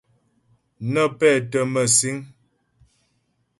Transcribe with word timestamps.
Nə́ 0.91 1.05
pɛ́tə́ 1.17 1.63
mə̂síŋ. 1.73 2.17